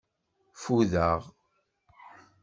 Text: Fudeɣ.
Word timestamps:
Fudeɣ. 0.61 1.21